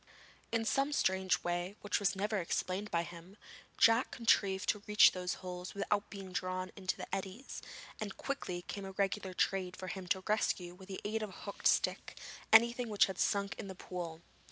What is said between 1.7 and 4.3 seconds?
which was never explained by him, Jack